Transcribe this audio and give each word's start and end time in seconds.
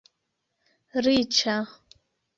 riĉa 1.07 1.55